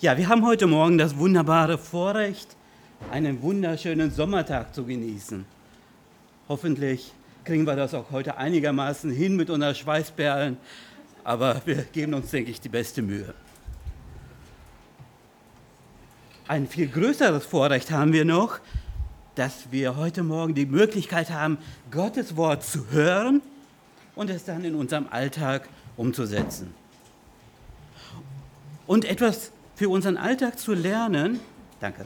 [0.00, 2.54] Ja, wir haben heute Morgen das wunderbare Vorrecht,
[3.10, 5.44] einen wunderschönen Sommertag zu genießen.
[6.48, 10.56] Hoffentlich kriegen wir das auch heute einigermaßen hin mit unseren Schweißperlen,
[11.24, 13.34] aber wir geben uns, denke ich, die beste Mühe.
[16.46, 18.60] Ein viel größeres Vorrecht haben wir noch,
[19.34, 21.58] dass wir heute Morgen die Möglichkeit haben,
[21.90, 23.42] Gottes Wort zu hören
[24.14, 26.72] und es dann in unserem Alltag umzusetzen.
[28.86, 31.38] Und etwas für unseren Alltag zu lernen,
[31.78, 32.04] danke,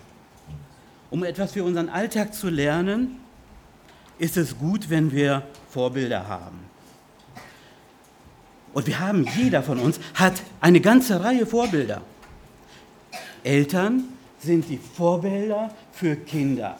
[1.08, 3.16] um etwas für unseren Alltag zu lernen,
[4.18, 6.58] ist es gut, wenn wir Vorbilder haben.
[8.74, 12.02] Und wir haben, jeder von uns hat eine ganze Reihe Vorbilder.
[13.42, 14.04] Eltern
[14.38, 16.78] sind die Vorbilder für Kinder.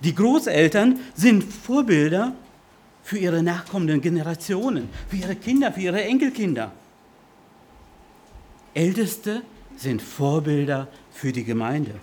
[0.00, 2.32] Die Großeltern sind Vorbilder
[3.04, 6.72] für ihre nachkommenden Generationen, für ihre Kinder, für ihre Enkelkinder.
[8.74, 9.42] Älteste
[9.76, 11.94] sind Vorbilder für die Gemeinde.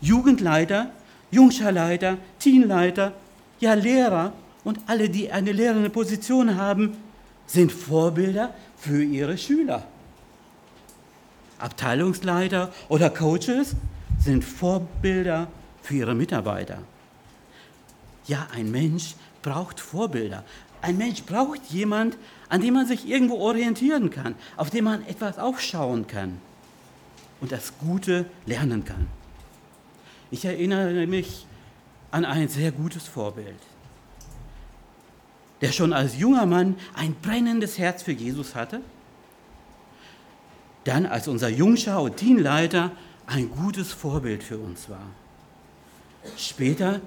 [0.00, 0.90] Jugendleiter,
[1.30, 3.12] Jungscharleiter, Teenleiter,
[3.60, 4.32] ja Lehrer
[4.64, 6.96] und alle, die eine lehrende Position haben,
[7.46, 9.86] sind Vorbilder für ihre Schüler.
[11.58, 13.74] Abteilungsleiter oder Coaches
[14.18, 15.48] sind Vorbilder
[15.82, 16.78] für ihre Mitarbeiter.
[18.26, 20.44] Ja, ein Mensch braucht Vorbilder.
[20.80, 22.16] Ein Mensch braucht jemand,
[22.48, 26.38] an dem man sich irgendwo orientieren kann, auf dem man etwas aufschauen kann
[27.40, 29.06] und das Gute lernen kann.
[30.30, 31.46] Ich erinnere mich
[32.10, 33.58] an ein sehr gutes Vorbild,
[35.60, 38.80] der schon als junger Mann ein brennendes Herz für Jesus hatte,
[40.84, 42.92] dann als unser Jungschau und Teamleiter
[43.26, 45.06] ein gutes Vorbild für uns war.
[46.36, 47.00] Später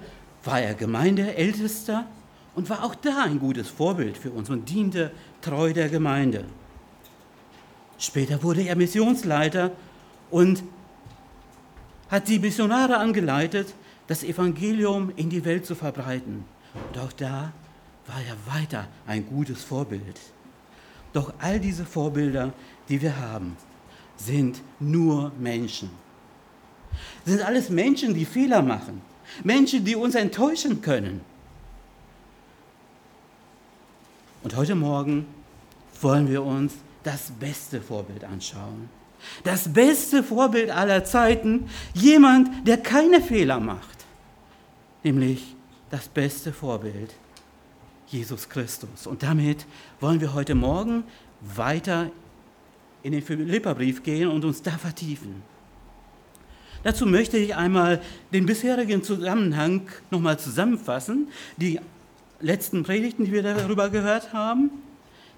[0.44, 2.06] war er Gemeindeältester
[2.54, 6.44] und war auch da ein gutes Vorbild für uns und diente treu der Gemeinde.
[7.98, 9.72] Später wurde er Missionsleiter
[10.30, 10.62] und
[12.10, 13.74] hat die Missionare angeleitet,
[14.06, 16.44] das Evangelium in die Welt zu verbreiten.
[16.74, 17.52] Und auch da
[18.06, 20.20] war er weiter ein gutes Vorbild.
[21.12, 22.52] Doch all diese Vorbilder,
[22.88, 23.56] die wir haben,
[24.16, 25.90] sind nur Menschen.
[27.24, 29.00] Sind alles Menschen, die Fehler machen.
[29.44, 31.20] Menschen, die uns enttäuschen können.
[34.42, 35.26] Und heute Morgen
[36.00, 38.88] wollen wir uns das beste Vorbild anschauen.
[39.44, 44.04] Das beste Vorbild aller Zeiten, jemand, der keine Fehler macht,
[45.04, 45.54] nämlich
[45.90, 47.14] das beste Vorbild,
[48.08, 49.06] Jesus Christus.
[49.06, 49.64] Und damit
[50.00, 51.04] wollen wir heute Morgen
[51.40, 52.10] weiter
[53.04, 55.42] in den Philipperbrief gehen und uns da vertiefen.
[56.82, 61.78] Dazu möchte ich einmal den bisherigen Zusammenhang nochmal zusammenfassen, die
[62.42, 64.70] letzten Predigten, die wir darüber gehört haben.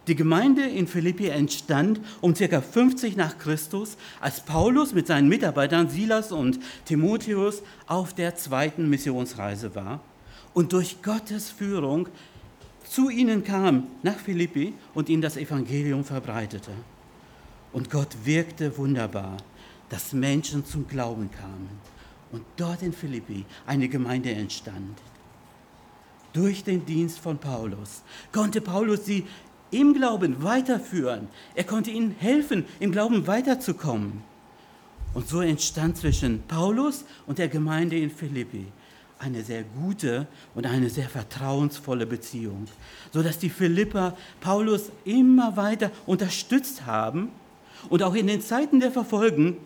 [0.07, 2.61] Die Gemeinde in Philippi entstand um ca.
[2.61, 9.75] 50 nach Christus, als Paulus mit seinen Mitarbeitern Silas und Timotheus auf der zweiten Missionsreise
[9.75, 10.01] war
[10.53, 12.09] und durch Gottes Führung
[12.87, 16.73] zu ihnen kam nach Philippi und ihnen das Evangelium verbreitete.
[17.73, 19.39] Und Gott wirkte wunderbar,
[19.89, 21.71] dass Menschen zum Glauben kamen
[22.31, 24.99] und dort in Philippi eine Gemeinde entstand
[26.35, 28.03] durch den Dienst von Paulus
[28.33, 29.25] konnte Paulus sie
[29.71, 31.29] im Glauben weiterführen.
[31.55, 34.23] Er konnte ihnen helfen, im Glauben weiterzukommen.
[35.15, 38.67] Und so entstand zwischen Paulus und der Gemeinde in Philippi
[39.19, 42.67] eine sehr gute und eine sehr vertrauensvolle Beziehung,
[43.13, 47.31] sodass die Philipper Paulus immer weiter unterstützt haben
[47.89, 49.57] und auch in den Zeiten der Verfolgung,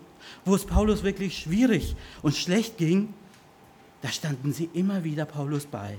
[0.45, 3.15] wo es Paulus wirklich schwierig und schlecht ging,
[4.03, 5.97] da standen sie immer wieder Paulus bei.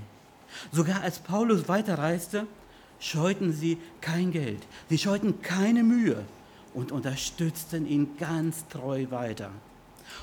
[0.72, 2.48] Sogar als Paulus weiterreiste,
[3.00, 6.24] scheuten sie kein Geld, sie scheuten keine Mühe
[6.74, 9.52] und unterstützten ihn ganz treu weiter.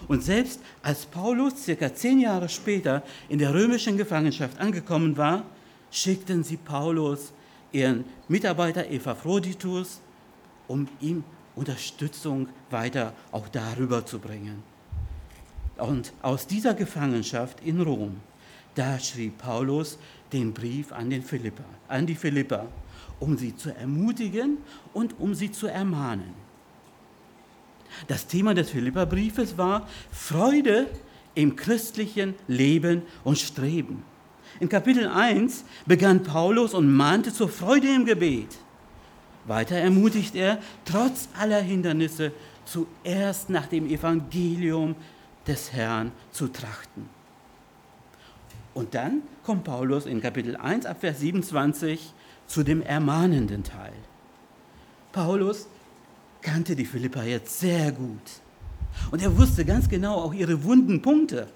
[0.09, 5.45] Und selbst als Paulus circa zehn Jahre später in der römischen Gefangenschaft angekommen war,
[5.91, 7.33] schickten sie Paulus
[7.73, 10.01] ihren Mitarbeiter Epaphroditus,
[10.69, 14.63] um ihm Unterstützung weiter auch darüber zu bringen.
[15.79, 18.17] Und aus dieser Gefangenschaft in Rom,
[18.75, 19.99] da schrieb Paulus
[20.33, 22.67] den Brief an, den Philippa, an die Philipper,
[23.21, 24.59] um sie zu ermutigen
[24.93, 26.35] und um sie zu ermahnen.
[28.09, 30.89] Das Thema des Philipperbriefes war Freude
[31.35, 34.03] im christlichen Leben und Streben.
[34.61, 38.59] In Kapitel 1 begann Paulus und mahnte zur Freude im Gebet.
[39.45, 42.33] Weiter ermutigt er, trotz aller Hindernisse
[42.65, 44.97] zuerst nach dem Evangelium
[45.47, 47.16] des Herrn zu trachten.
[48.77, 52.13] Und dann kommt Paulus in Kapitel 1 ab Vers 27
[52.47, 53.95] zu dem ermahnenden Teil.
[55.13, 55.67] Paulus
[56.43, 58.21] kannte die Philippa jetzt sehr gut.
[59.11, 61.47] Und er wusste ganz genau auch ihre wunden Punkte.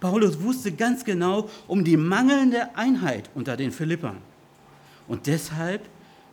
[0.00, 4.16] Paulus wusste ganz genau um die mangelnde Einheit unter den Philippern.
[5.06, 5.88] Und deshalb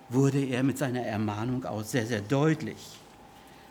[0.10, 2.98] wurde er mit seiner Ermahnung auch sehr, sehr deutlich.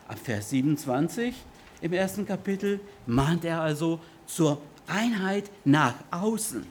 [0.07, 1.35] Ab Vers 27
[1.81, 6.65] im ersten Kapitel mahnt er also zur Einheit nach außen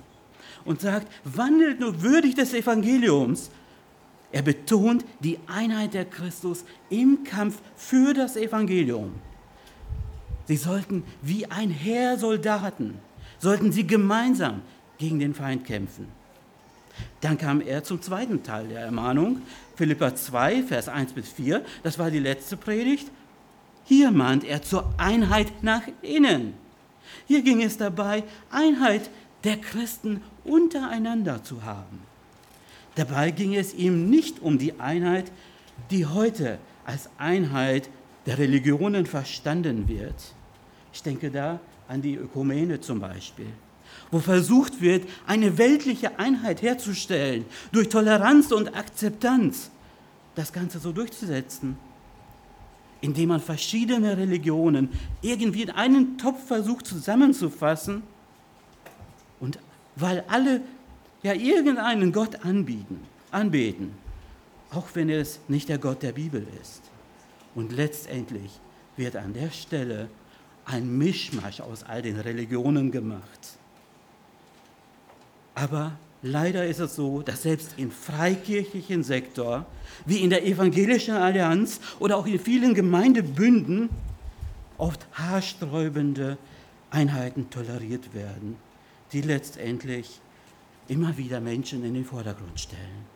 [0.65, 3.51] und sagt, wandelt nur würdig des Evangeliums.
[4.31, 9.13] Er betont die Einheit der Christus im Kampf für das Evangelium.
[10.47, 12.99] Sie sollten wie ein Heer Soldaten,
[13.39, 14.63] sollten sie gemeinsam
[14.99, 16.09] gegen den Feind kämpfen.
[17.21, 19.43] Dann kam er zum zweiten Teil der Ermahnung,
[19.77, 23.09] Philippa 2, Vers 1 bis 4, das war die letzte Predigt.
[23.85, 26.55] Hier mahnt er zur Einheit nach innen.
[27.27, 29.11] Hier ging es dabei, Einheit
[29.45, 32.01] der Christen untereinander zu haben.
[32.95, 35.33] Dabei ging es ihm nicht um die Einheit,
[35.91, 37.89] die heute als Einheit
[38.27, 40.35] der Religionen verstanden wird.
[40.93, 43.49] Ich denke da an die Ökumene zum Beispiel,
[44.11, 49.71] wo versucht wird, eine weltliche Einheit herzustellen, durch Toleranz und Akzeptanz
[50.35, 51.77] das Ganze so durchzusetzen,
[53.03, 54.89] indem man verschiedene Religionen
[55.21, 58.03] irgendwie in einen Topf versucht zusammenzufassen
[59.41, 59.59] und
[59.97, 60.63] weil alle
[61.23, 63.01] ja irgendeinen Gott anbieten,
[63.31, 63.93] anbeten,
[64.71, 66.83] auch wenn es nicht der Gott der Bibel ist.
[67.55, 68.59] Und letztendlich
[68.97, 70.09] wird an der Stelle
[70.65, 73.59] ein Mischmasch aus all den Religionen gemacht.
[75.55, 79.67] Aber leider ist es so, dass selbst im freikirchlichen Sektor,
[80.07, 83.91] wie in der evangelischen Allianz oder auch in vielen Gemeindebünden,
[84.79, 86.39] oft haarsträubende
[86.91, 88.57] Einheiten toleriert werden,
[89.13, 90.21] die letztendlich
[90.89, 93.13] immer wieder Menschen in den Vordergrund stellen.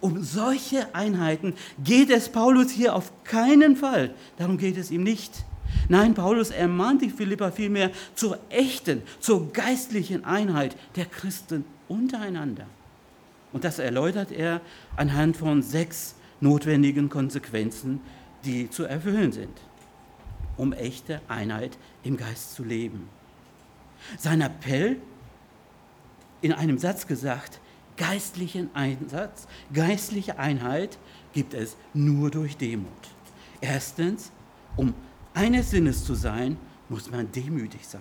[0.00, 4.14] Um solche Einheiten geht es Paulus hier auf keinen Fall.
[4.38, 5.44] Darum geht es ihm nicht.
[5.88, 12.66] Nein, Paulus ermahnt die Philippa vielmehr zur echten, zur geistlichen Einheit der Christen untereinander.
[13.52, 14.60] Und das erläutert er
[14.96, 18.00] anhand von sechs notwendigen Konsequenzen,
[18.44, 19.56] die zu erfüllen sind,
[20.56, 23.08] um echte Einheit im Geist zu leben.
[24.18, 24.96] Sein Appell,
[26.42, 27.60] in einem Satz gesagt,
[27.96, 30.98] geistlichen Einsatz, geistliche Einheit
[31.32, 32.90] gibt es nur durch Demut.
[33.60, 34.30] Erstens,
[34.76, 34.94] um
[35.34, 36.56] eines Sinnes zu sein,
[36.88, 38.00] muss man demütig sein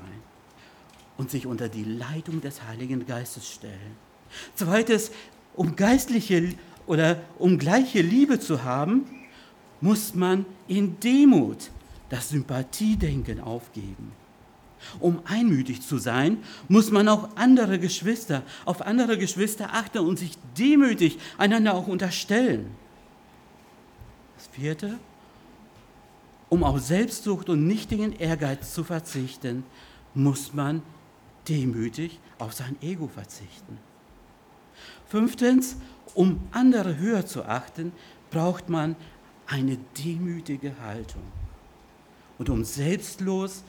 [1.17, 3.97] und sich unter die Leitung des Heiligen Geistes stellen.
[4.55, 5.11] Zweitens,
[5.55, 6.53] um geistliche
[6.87, 9.05] oder um gleiche Liebe zu haben,
[9.81, 11.69] muss man in Demut
[12.09, 14.11] das Sympathiedenken aufgeben.
[14.99, 20.37] Um einmütig zu sein, muss man auch andere Geschwister, auf andere Geschwister achten und sich
[20.57, 22.67] demütig einander auch unterstellen.
[24.37, 24.99] Das vierte,
[26.53, 29.63] um auf Selbstsucht und nichtigen Ehrgeiz zu verzichten,
[30.13, 30.83] muss man
[31.49, 33.79] demütig auf sein Ego verzichten.
[35.07, 35.77] Fünftens,
[36.13, 37.91] um andere höher zu achten,
[38.29, 38.95] braucht man
[39.47, 41.23] eine demütige Haltung.
[42.37, 43.63] Und um selbstlos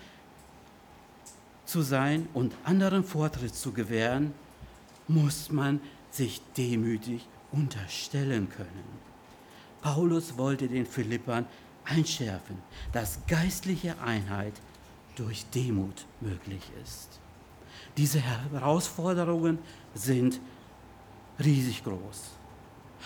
[1.64, 4.34] zu sein und anderen Vortritt zu gewähren,
[5.08, 5.80] muss man
[6.10, 8.84] sich demütig unterstellen können.
[9.80, 11.46] Paulus wollte den Philippern
[11.84, 12.58] einschärfen,
[12.92, 14.54] dass geistliche Einheit
[15.16, 17.20] durch Demut möglich ist.
[17.96, 19.58] Diese Herausforderungen
[19.94, 20.40] sind
[21.38, 22.30] riesig groß.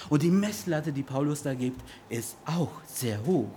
[0.08, 3.50] Und die Messlatte, die Paulus da gibt, ist auch sehr hoch.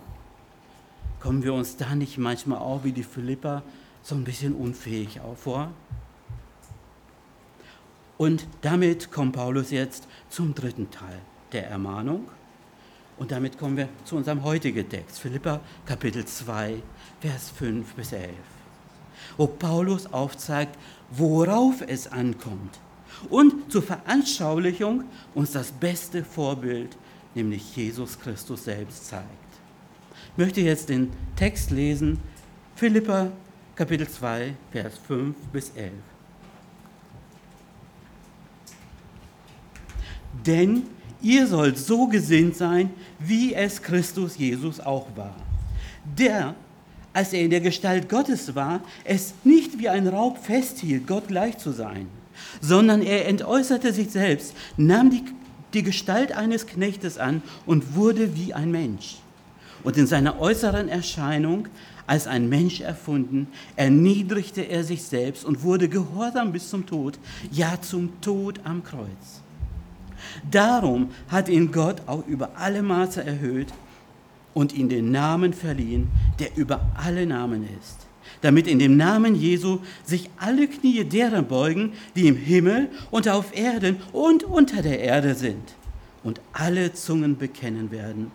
[1.20, 3.62] Kommen wir uns da nicht manchmal auch wie die Philippa
[4.02, 5.70] so ein bisschen unfähig auch vor?
[8.18, 11.18] Und damit kommt Paulus jetzt zum dritten Teil
[11.52, 12.28] der Ermahnung.
[13.18, 16.82] Und damit kommen wir zu unserem heutigen Text, Philippa Kapitel 2,
[17.20, 18.30] Vers 5 bis 11,
[19.36, 20.76] wo Paulus aufzeigt,
[21.10, 22.80] worauf es ankommt
[23.30, 25.04] und zur Veranschaulichung
[25.34, 26.96] uns das beste Vorbild,
[27.34, 29.26] nämlich Jesus Christus selbst zeigt.
[30.32, 32.18] Ich möchte jetzt den Text lesen,
[32.74, 33.30] Philippa
[33.74, 35.92] Kapitel 2, Vers 5 bis 11.
[40.46, 40.84] Denn
[41.22, 45.36] Ihr sollt so gesinnt sein, wie es Christus Jesus auch war.
[46.18, 46.54] Der,
[47.12, 51.58] als er in der Gestalt Gottes war, es nicht wie ein Raub festhielt, Gott gleich
[51.58, 52.08] zu sein,
[52.60, 55.22] sondern er entäußerte sich selbst, nahm die,
[55.74, 59.18] die Gestalt eines Knechtes an und wurde wie ein Mensch.
[59.84, 61.68] Und in seiner äußeren Erscheinung
[62.06, 67.18] als ein Mensch erfunden, erniedrigte er sich selbst und wurde gehorsam bis zum Tod,
[67.52, 69.41] ja zum Tod am Kreuz.
[70.50, 73.68] Darum hat ihn Gott auch über alle Maße erhöht
[74.54, 76.08] und ihm den Namen verliehen,
[76.38, 78.06] der über alle Namen ist,
[78.40, 83.56] damit in dem Namen Jesu sich alle Knie derer beugen, die im Himmel und auf
[83.56, 85.74] Erden und unter der Erde sind,
[86.22, 88.30] und alle Zungen bekennen werden,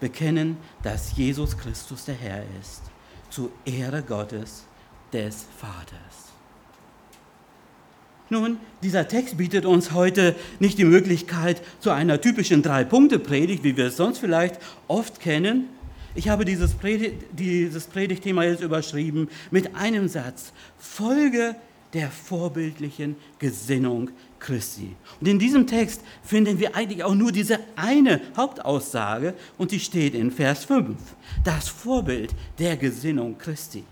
[0.00, 2.82] bekennen, dass Jesus Christus der Herr ist,
[3.30, 4.64] zu Ehre Gottes,
[5.12, 6.25] des Vaters.
[8.28, 13.86] Nun, dieser Text bietet uns heute nicht die Möglichkeit zu einer typischen Drei-Punkte-Predigt, wie wir
[13.86, 15.68] es sonst vielleicht oft kennen.
[16.16, 20.52] Ich habe dieses, Predigt, dieses Predigtthema jetzt überschrieben mit einem Satz.
[20.78, 21.54] Folge
[21.92, 24.96] der vorbildlichen Gesinnung Christi.
[25.20, 30.14] Und in diesem Text finden wir eigentlich auch nur diese eine Hauptaussage und die steht
[30.14, 30.96] in Vers 5.
[31.44, 33.84] Das Vorbild der Gesinnung Christi.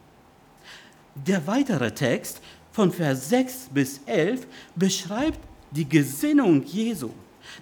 [1.14, 2.40] Der weitere Text
[2.74, 5.38] von Vers 6 bis 11 beschreibt
[5.70, 7.10] die Gesinnung Jesu.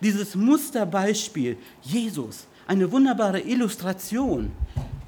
[0.00, 4.50] Dieses Musterbeispiel Jesus, eine wunderbare Illustration,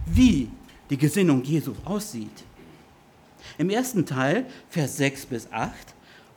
[0.05, 0.51] wie
[0.91, 2.45] die Gesinnung Jesu aussieht.
[3.57, 5.73] Im ersten Teil, Vers 6 bis 8,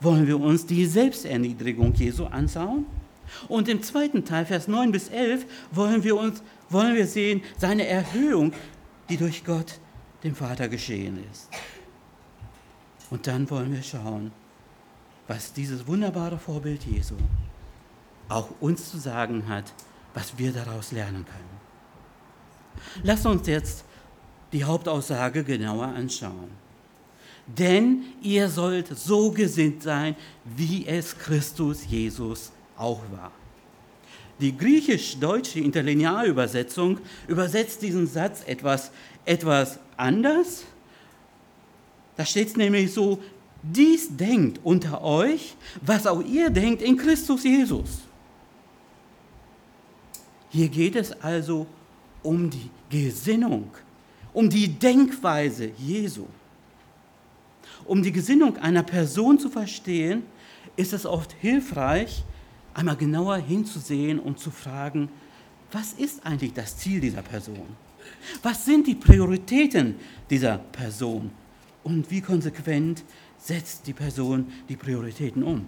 [0.00, 2.86] wollen wir uns die Selbsterniedrigung Jesu anschauen.
[3.48, 7.86] Und im zweiten Teil, Vers 9 bis 11, wollen wir, uns, wollen wir sehen seine
[7.86, 8.54] Erhöhung,
[9.10, 9.78] die durch Gott,
[10.24, 11.50] dem Vater, geschehen ist.
[13.10, 14.32] Und dann wollen wir schauen,
[15.26, 17.14] was dieses wunderbare Vorbild Jesu
[18.28, 19.72] auch uns zu sagen hat,
[20.14, 21.58] was wir daraus lernen können.
[23.02, 23.84] Lass uns jetzt
[24.52, 26.50] die Hauptaussage genauer anschauen.
[27.46, 33.32] Denn ihr sollt so gesinnt sein, wie es Christus Jesus auch war.
[34.40, 38.92] Die griechisch-deutsche Interlinearübersetzung übersetzt diesen Satz etwas,
[39.24, 40.64] etwas anders
[42.18, 43.22] da steht es nämlich so,
[43.62, 48.00] dies denkt unter euch, was auch ihr denkt in Christus Jesus.
[50.50, 51.64] Hier geht es also
[52.24, 53.70] um die Gesinnung,
[54.32, 56.26] um die Denkweise Jesu.
[57.84, 60.24] Um die Gesinnung einer Person zu verstehen,
[60.74, 62.24] ist es oft hilfreich,
[62.74, 65.08] einmal genauer hinzusehen und zu fragen,
[65.70, 67.76] was ist eigentlich das Ziel dieser Person?
[68.42, 69.94] Was sind die Prioritäten
[70.28, 71.30] dieser Person?
[71.84, 73.04] Und wie konsequent
[73.38, 75.66] setzt die Person die Prioritäten um.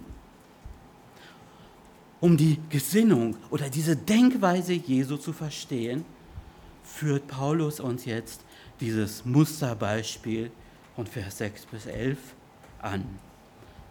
[2.19, 6.05] Um die Gesinnung oder diese Denkweise Jesu zu verstehen,
[6.83, 8.41] führt Paulus uns jetzt
[8.79, 10.51] dieses Musterbeispiel
[10.95, 12.17] von Vers 6 bis 11
[12.79, 13.03] an,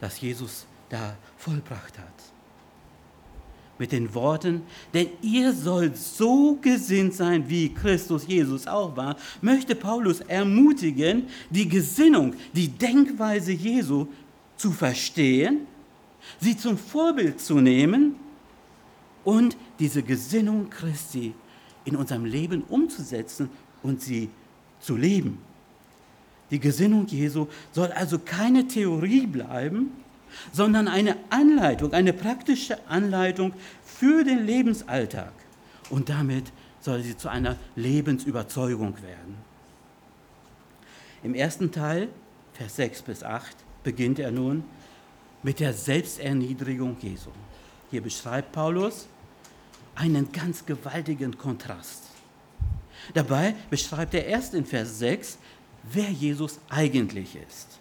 [0.00, 2.29] das Jesus da vollbracht hat
[3.80, 4.60] mit den Worten,
[4.92, 11.66] denn ihr sollt so gesinnt sein, wie Christus Jesus auch war, möchte Paulus ermutigen, die
[11.66, 14.06] Gesinnung, die Denkweise Jesu
[14.58, 15.66] zu verstehen,
[16.38, 18.16] sie zum Vorbild zu nehmen
[19.24, 21.32] und diese Gesinnung Christi
[21.86, 23.48] in unserem Leben umzusetzen
[23.82, 24.28] und sie
[24.80, 25.38] zu leben.
[26.50, 29.92] Die Gesinnung Jesu soll also keine Theorie bleiben,
[30.52, 33.52] sondern eine Anleitung, eine praktische Anleitung
[33.84, 35.32] für den Lebensalltag.
[35.90, 39.36] Und damit soll sie zu einer Lebensüberzeugung werden.
[41.22, 42.08] Im ersten Teil,
[42.54, 44.64] Vers 6 bis 8, beginnt er nun
[45.42, 47.30] mit der Selbsterniedrigung Jesu.
[47.90, 49.06] Hier beschreibt Paulus
[49.94, 52.04] einen ganz gewaltigen Kontrast.
[53.14, 55.38] Dabei beschreibt er erst in Vers 6,
[55.92, 57.79] wer Jesus eigentlich ist.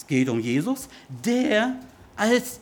[0.00, 0.88] Es geht um Jesus,
[1.26, 1.76] der,
[2.16, 2.60] als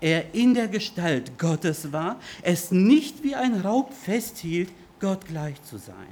[0.00, 5.76] er in der Gestalt Gottes war, es nicht wie ein Raub festhielt, Gott gleich zu
[5.76, 6.08] sein.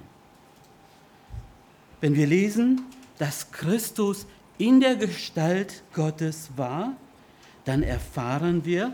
[2.02, 2.82] Wenn wir lesen,
[3.16, 4.26] dass Christus
[4.58, 6.92] in der Gestalt Gottes war,
[7.64, 8.92] dann erfahren wir,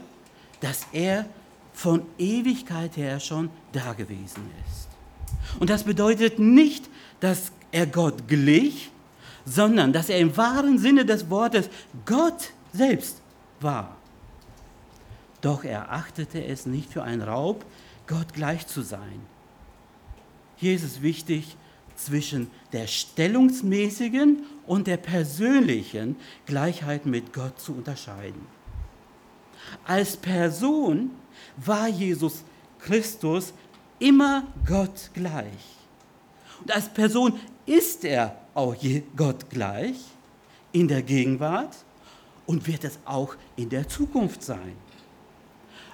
[0.60, 1.26] dass er
[1.72, 4.88] von Ewigkeit her schon da gewesen ist.
[5.58, 8.92] Und das bedeutet nicht, dass er Gott glich,
[9.46, 11.70] sondern dass er im wahren Sinne des Wortes
[12.04, 13.22] Gott selbst
[13.60, 13.96] war.
[15.40, 17.64] Doch er achtete es nicht für einen Raub,
[18.06, 19.20] Gott gleich zu sein.
[20.56, 21.56] Hier ist es wichtig,
[21.94, 28.46] zwischen der stellungsmäßigen und der persönlichen Gleichheit mit Gott zu unterscheiden.
[29.86, 31.10] Als Person
[31.56, 32.44] war Jesus
[32.78, 33.54] Christus
[33.98, 35.76] immer Gott gleich.
[36.60, 38.76] Und als Person ist er auch
[39.16, 39.96] Gott gleich
[40.72, 41.76] in der Gegenwart
[42.46, 44.72] und wird es auch in der Zukunft sein.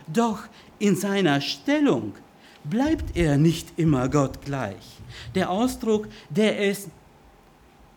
[0.07, 0.45] Doch
[0.79, 2.15] in seiner Stellung
[2.65, 4.99] bleibt er nicht immer Gott gleich.
[5.35, 6.89] Der Ausdruck, der es,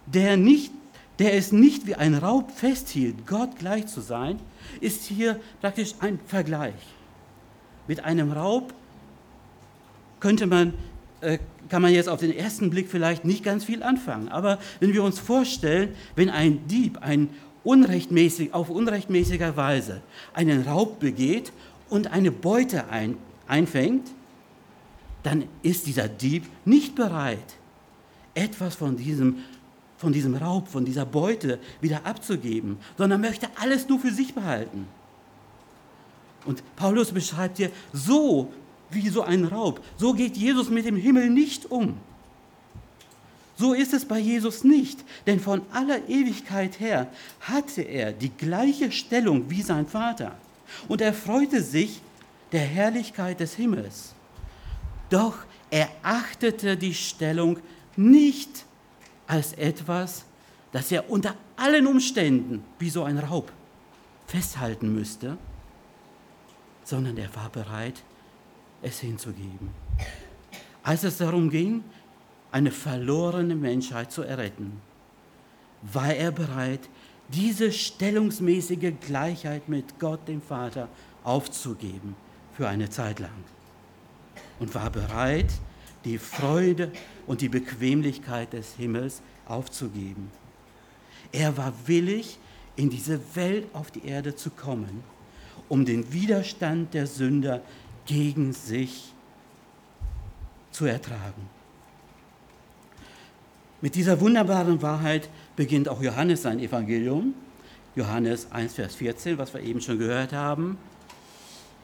[0.05, 0.71] der nicht,
[1.19, 4.39] der es nicht wie ein Raub festhielt, Gott gleich zu sein,
[4.81, 6.73] ist hier praktisch ein Vergleich.
[7.87, 8.73] Mit einem Raub
[10.19, 10.73] könnte man
[11.69, 14.29] kann man jetzt auf den ersten Blick vielleicht nicht ganz viel anfangen.
[14.29, 17.29] Aber wenn wir uns vorstellen, wenn ein Dieb ein
[17.63, 20.01] unrechtmäßig, auf unrechtmäßiger Weise
[20.33, 21.51] einen Raub begeht
[21.89, 23.17] und eine Beute ein,
[23.47, 24.07] einfängt,
[25.23, 27.55] dann ist dieser Dieb nicht bereit,
[28.35, 29.37] etwas von diesem,
[29.97, 34.87] von diesem Raub, von dieser Beute wieder abzugeben, sondern möchte alles nur für sich behalten.
[36.45, 38.51] Und Paulus beschreibt hier, so
[38.95, 41.97] wie so ein Raub, so geht Jesus mit dem Himmel nicht um.
[43.57, 47.07] So ist es bei Jesus nicht, denn von aller Ewigkeit her
[47.39, 50.37] hatte er die gleiche Stellung wie sein Vater
[50.87, 52.01] und er freute sich
[52.51, 54.13] der Herrlichkeit des Himmels.
[55.09, 55.37] Doch
[55.69, 57.59] er achtete die Stellung
[57.95, 58.65] nicht
[59.27, 60.25] als etwas,
[60.71, 63.51] das er unter allen Umständen wie so ein Raub
[64.27, 65.37] festhalten müsste,
[66.83, 68.03] sondern er war bereit,
[68.85, 69.69] es hinzugeben.
[70.83, 71.83] Als es darum ging,
[72.51, 74.81] eine verlorene Menschheit zu erretten,
[75.81, 76.89] war er bereit,
[77.29, 80.87] diese stellungsmäßige Gleichheit mit Gott, dem Vater,
[81.23, 82.15] aufzugeben
[82.55, 83.43] für eine Zeit lang.
[84.59, 85.51] Und war bereit,
[86.05, 86.91] die Freude
[87.25, 90.29] und die Bequemlichkeit des Himmels aufzugeben.
[91.31, 92.37] Er war willig,
[92.75, 95.03] in diese Welt auf die Erde zu kommen,
[95.67, 97.61] um den Widerstand der Sünder
[98.05, 99.13] gegen sich
[100.71, 101.49] zu ertragen.
[103.81, 107.33] Mit dieser wunderbaren Wahrheit beginnt auch Johannes sein Evangelium.
[107.95, 110.77] Johannes 1, Vers 14, was wir eben schon gehört haben.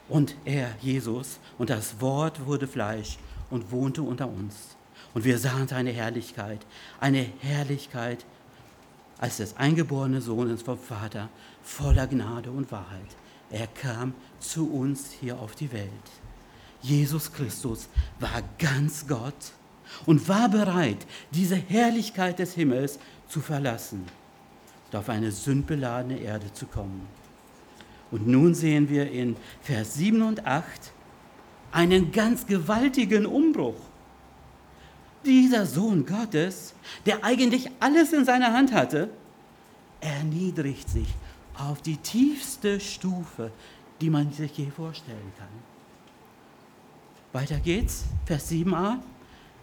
[0.09, 3.17] Und er, Jesus, und das Wort wurde Fleisch
[3.49, 4.75] und wohnte unter uns.
[5.13, 6.65] Und wir sahen seine Herrlichkeit,
[6.99, 8.25] eine Herrlichkeit
[9.19, 11.29] als des eingeborenen Sohnes vom Vater,
[11.61, 13.15] voller Gnade und Wahrheit.
[13.51, 15.89] Er kam zu uns hier auf die Welt.
[16.81, 17.87] Jesus Christus
[18.19, 19.53] war ganz Gott
[20.05, 24.05] und war bereit, diese Herrlichkeit des Himmels zu verlassen
[24.91, 27.05] und auf eine sündbeladene Erde zu kommen.
[28.09, 30.65] Und nun sehen wir in Vers 7 und 8
[31.71, 33.79] einen ganz gewaltigen Umbruch.
[35.25, 36.73] Dieser Sohn Gottes,
[37.05, 39.09] der eigentlich alles in seiner Hand hatte,
[40.01, 41.07] erniedrigt sich
[41.69, 43.51] auf die tiefste Stufe,
[43.99, 45.47] die man sich je vorstellen kann.
[47.33, 48.97] Weiter geht's, Vers 7a.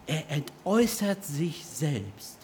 [0.06, 2.38] Er entäußert sich selbst.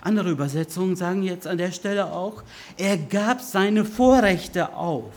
[0.00, 2.42] Andere Übersetzungen sagen jetzt an der Stelle auch,
[2.76, 5.12] er gab seine Vorrechte auf.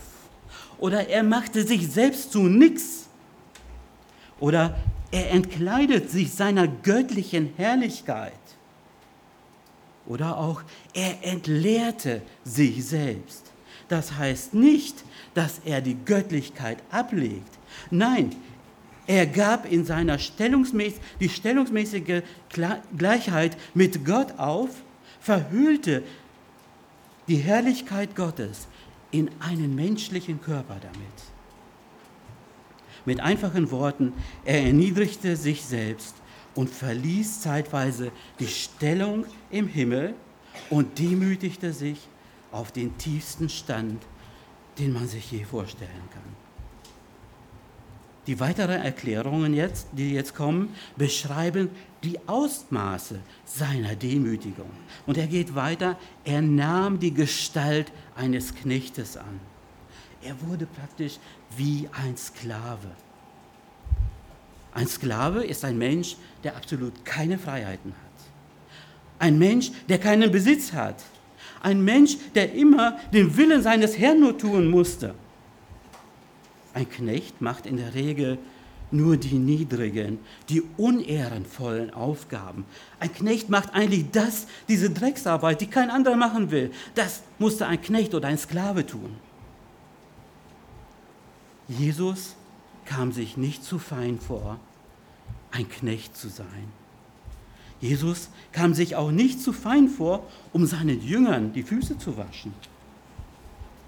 [0.77, 3.07] Oder er machte sich selbst zu nichts.
[4.39, 4.75] Oder
[5.11, 8.33] er entkleidet sich seiner göttlichen Herrlichkeit.
[10.05, 10.61] Oder auch
[10.93, 13.44] er entleerte sich selbst.
[13.87, 17.59] Das heißt nicht, dass er die Göttlichkeit ablegt.
[17.91, 18.35] Nein,
[19.07, 22.23] er gab in seiner Stellungsmäß die stellungsmäßige
[22.97, 24.69] Gleichheit mit Gott auf,
[25.19, 26.03] verhüllte
[27.27, 28.67] die Herrlichkeit Gottes
[29.11, 30.97] in einen menschlichen Körper damit.
[33.05, 36.15] Mit einfachen Worten, er erniedrigte sich selbst
[36.55, 40.15] und verließ zeitweise die Stellung im Himmel
[40.71, 41.99] und demütigte sich
[42.55, 44.01] auf den tiefsten Stand,
[44.79, 46.45] den man sich je vorstellen kann.
[48.27, 51.69] Die weiteren Erklärungen jetzt, die jetzt kommen, beschreiben
[52.03, 54.71] die Ausmaße seiner Demütigung.
[55.05, 59.39] Und er geht weiter, er nahm die Gestalt eines Knechtes an.
[60.23, 61.19] Er wurde praktisch
[61.55, 62.89] wie ein Sklave.
[64.73, 68.25] Ein Sklave ist ein Mensch, der absolut keine Freiheiten hat.
[69.19, 71.03] Ein Mensch, der keinen Besitz hat.
[71.65, 75.15] Ein Mensch, der immer den Willen seines Herrn nur tun musste.
[76.75, 78.37] Ein Knecht macht in der Regel
[78.91, 82.65] nur die niedrigen, die unehrenvollen Aufgaben.
[82.99, 86.69] Ein Knecht macht eigentlich das, diese Drecksarbeit, die kein anderer machen will.
[86.93, 89.15] Das musste ein Knecht oder ein Sklave tun.
[91.67, 92.35] Jesus
[92.85, 94.59] kam sich nicht zu fein vor,
[95.49, 96.84] ein Knecht zu sein.
[97.81, 102.53] Jesus kam sich auch nicht zu fein vor, um seinen Jüngern die Füße zu waschen.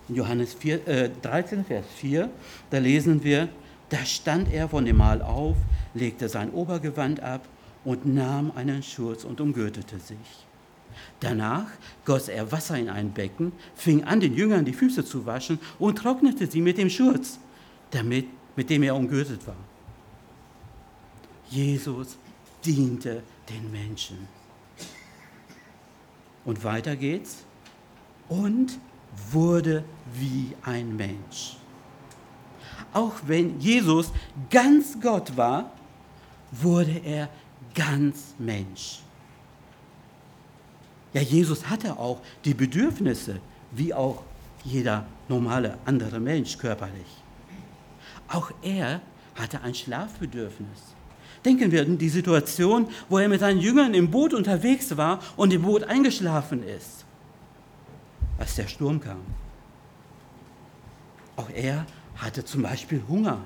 [0.09, 2.29] In Johannes 4, äh, 13, Vers 4,
[2.69, 3.49] da lesen wir,
[3.89, 5.55] da stand er von dem Mahl auf,
[5.93, 7.47] legte sein Obergewand ab
[7.85, 10.17] und nahm einen Schurz und umgürtete sich.
[11.19, 11.67] Danach
[12.05, 15.97] goss er Wasser in ein Becken, fing an, den Jüngern die Füße zu waschen und
[15.97, 17.39] trocknete sie mit dem Schurz,
[17.91, 19.55] damit, mit dem er umgürtet war.
[21.49, 22.17] Jesus
[22.65, 24.27] diente den Menschen.
[26.45, 27.43] Und weiter geht's.
[28.29, 28.79] Und
[29.31, 29.83] wurde
[30.13, 31.57] wie ein Mensch.
[32.93, 34.11] Auch wenn Jesus
[34.49, 35.71] ganz Gott war,
[36.51, 37.29] wurde er
[37.73, 38.99] ganz Mensch.
[41.13, 43.39] Ja, Jesus hatte auch die Bedürfnisse,
[43.71, 44.23] wie auch
[44.63, 47.23] jeder normale andere Mensch körperlich.
[48.27, 49.01] Auch er
[49.35, 50.96] hatte ein Schlafbedürfnis.
[51.47, 55.53] Denken wir an die Situation, wo er mit seinen Jüngern im Boot unterwegs war und
[55.53, 57.05] im Boot eingeschlafen ist,
[58.37, 59.21] als der Sturm kam.
[61.37, 61.85] Auch er
[62.17, 63.39] hatte zum Beispiel Hunger.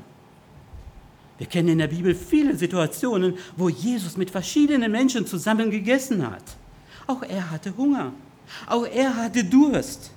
[1.38, 6.58] Wir kennen in der Bibel viele Situationen, wo Jesus mit verschiedenen Menschen zusammen gegessen hat.
[7.06, 8.14] Auch er hatte Hunger.
[8.66, 10.10] Auch er hatte Durst.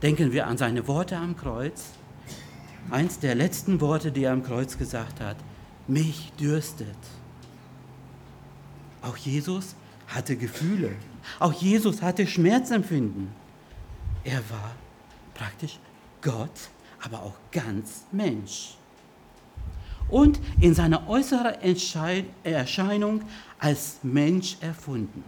[0.00, 1.86] Denken wir an seine Worte am Kreuz.
[2.88, 5.36] Eins der letzten Worte, die er am Kreuz gesagt hat
[5.86, 6.96] mich dürstet.
[9.02, 9.74] Auch Jesus
[10.08, 10.92] hatte Gefühle.
[11.38, 13.28] Auch Jesus hatte Schmerzempfinden.
[14.24, 14.74] Er war
[15.34, 15.78] praktisch
[16.22, 16.70] Gott,
[17.02, 18.76] aber auch ganz Mensch.
[20.08, 21.54] Und in seiner äußeren
[22.44, 23.22] Erscheinung
[23.58, 25.24] als Mensch erfunden.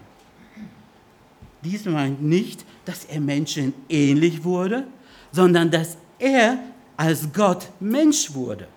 [1.65, 4.87] Dies meint nicht, dass er Menschen ähnlich wurde,
[5.33, 6.59] sondern dass er
[6.97, 8.69] als Gott Mensch wurde.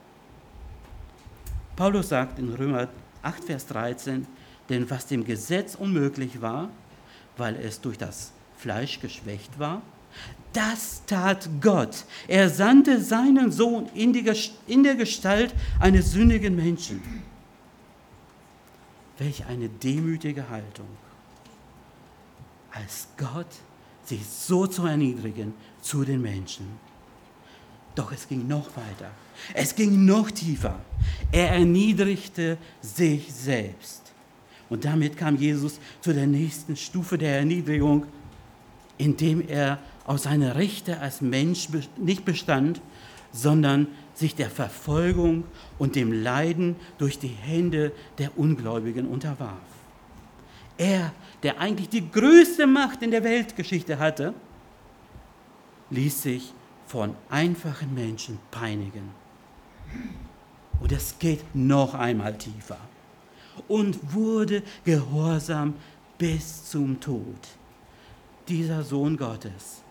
[1.80, 2.90] Paulus sagt in Römer
[3.22, 4.28] 8, Vers 13,
[4.68, 6.70] denn was dem Gesetz unmöglich war,
[7.38, 9.82] weil es durch das Fleisch geschwächt war,
[10.52, 12.04] das tat Gott.
[12.28, 14.30] Er sandte seinen Sohn in, die,
[14.68, 17.02] in der Gestalt eines sündigen Menschen.
[19.18, 20.90] Welch eine demütige Haltung.
[22.74, 23.56] Als Gott
[24.04, 26.78] sich so zu erniedrigen zu den Menschen.
[28.00, 29.12] Doch es ging noch weiter.
[29.54, 30.80] Es ging noch tiefer.
[31.34, 34.14] Er erniedrigte sich selbst.
[34.70, 38.06] Und damit kam Jesus zu der nächsten Stufe der Erniedrigung,
[38.98, 42.80] indem er aus seiner Rechte als Mensch nicht bestand,
[43.34, 45.44] sondern sich der Verfolgung
[45.78, 49.58] und dem Leiden durch die Hände der Ungläubigen unterwarf.
[50.78, 51.12] Er,
[51.44, 54.34] der eigentlich die größte Macht in der Weltgeschichte hatte,
[55.90, 56.54] ließ sich
[56.90, 59.12] von einfachen Menschen peinigen.
[60.80, 62.80] Und es geht noch einmal tiefer.
[63.68, 65.76] Und wurde gehorsam
[66.18, 67.38] bis zum Tod.
[68.48, 69.84] Dieser Sohn Gottes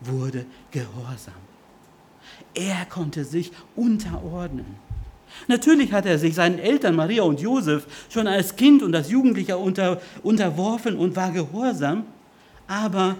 [0.00, 1.34] wurde gehorsam.
[2.52, 4.76] Er konnte sich unterordnen.
[5.46, 9.56] Natürlich hat er sich seinen Eltern Maria und Josef schon als Kind und als Jugendlicher
[9.56, 12.06] unter, unterworfen und war gehorsam,
[12.66, 13.14] aber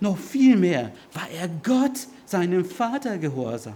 [0.00, 3.74] noch viel mehr war er Gott, seinem Vater, gehorsam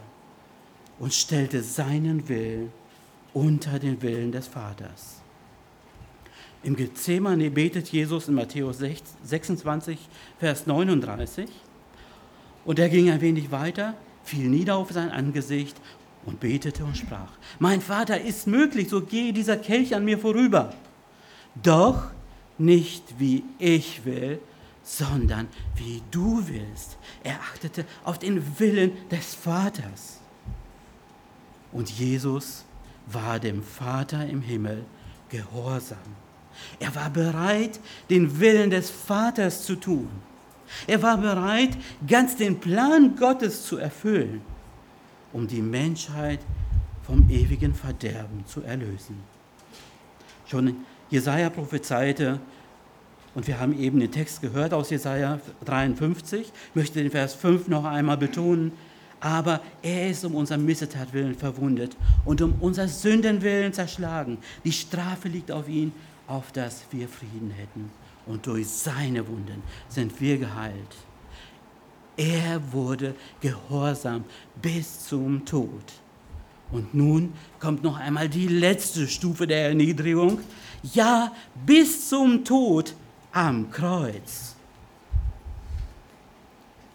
[0.99, 2.73] und stellte seinen Willen
[3.35, 5.21] unter den Willen des Vaters.
[6.63, 9.99] Im Gethsemane betet Jesus in Matthäus 26,
[10.39, 11.49] Vers 39.
[12.65, 15.77] Und er ging ein wenig weiter, fiel nieder auf sein Angesicht
[16.25, 20.73] und betete und sprach, mein Vater, ist möglich, so gehe dieser Kelch an mir vorüber.
[21.63, 22.11] Doch
[22.59, 24.41] nicht wie ich will,
[24.87, 26.97] sondern wie du willst.
[27.25, 30.21] Er achtete auf den Willen des Vaters.
[31.73, 32.65] Und Jesus
[33.09, 34.85] war dem Vater im Himmel
[35.29, 35.99] gehorsam.
[36.79, 40.09] Er war bereit, den Willen des Vaters zu tun.
[40.87, 44.41] Er war bereit, ganz den Plan Gottes zu erfüllen,
[45.33, 46.41] um die Menschheit
[47.03, 49.21] vom ewigen Verderben zu erlösen.
[50.47, 50.77] Schon
[51.11, 52.41] Jesaja prophezeite,
[53.37, 57.69] und wir haben eben den Text gehört aus Jesaja 53, ich möchte den Vers 5
[57.69, 58.73] noch einmal betonen
[59.21, 64.39] aber er ist um unser Missetat willen verwundet und um unser Sünden willen zerschlagen.
[64.65, 65.93] Die Strafe liegt auf ihn,
[66.27, 67.91] auf dass wir Frieden hätten.
[68.27, 70.97] Und durch seine Wunden sind wir geheilt.
[72.17, 74.25] Er wurde gehorsam
[74.61, 75.85] bis zum Tod.
[76.73, 80.41] Und nun kommt noch einmal die letzte Stufe der Erniedrigung.
[80.95, 81.33] Ja,
[81.65, 82.95] bis zum Tod
[83.37, 84.55] am Kreuz.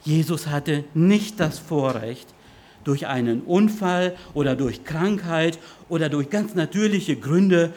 [0.03, 2.33] Jesus hatte nicht das Vorrecht,
[2.83, 7.71] durch einen Unfall oder durch Krankheit oder durch ganz natürliche Gründe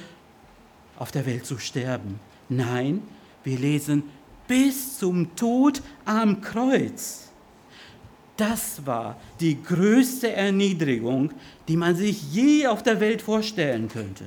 [0.96, 2.18] auf der Welt zu sterben.
[2.48, 3.02] Nein,
[3.42, 4.04] wir lesen
[4.48, 7.28] bis zum Tod am Kreuz.
[8.38, 11.32] Das war die größte Erniedrigung,
[11.68, 14.24] die man sich je auf der Welt vorstellen könnte.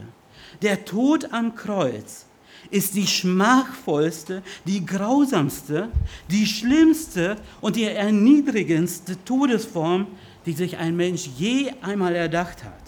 [0.62, 2.26] Der Tod am Kreuz
[2.71, 5.89] ist die schmachvollste, die grausamste,
[6.30, 10.08] die schlimmste und die erniedrigendste Todesform,
[10.45, 12.84] die sich ein Mensch je einmal erdacht hat.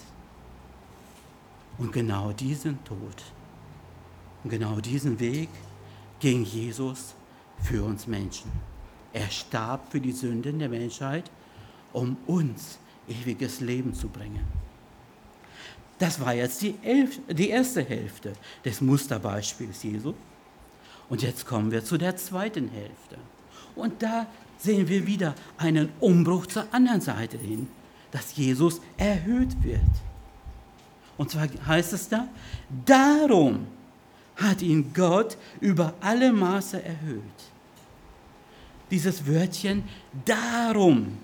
[1.78, 3.22] Und genau diesen Tod,
[4.44, 5.48] genau diesen Weg
[6.18, 7.14] ging Jesus
[7.62, 8.50] für uns Menschen.
[9.12, 11.30] Er starb für die Sünden der Menschheit,
[11.92, 14.46] um uns ewiges Leben zu bringen.
[16.00, 18.32] Das war jetzt die, Elf die erste Hälfte
[18.64, 20.14] des Musterbeispiels Jesu.
[21.10, 23.18] Und jetzt kommen wir zu der zweiten Hälfte.
[23.76, 24.26] Und da
[24.58, 27.68] sehen wir wieder einen Umbruch zur anderen Seite hin,
[28.12, 29.80] dass Jesus erhöht wird.
[31.18, 32.26] Und zwar heißt es da,
[32.86, 33.66] darum
[34.36, 37.22] hat ihn Gott über alle Maße erhöht.
[38.90, 39.84] Dieses Wörtchen
[40.24, 41.18] darum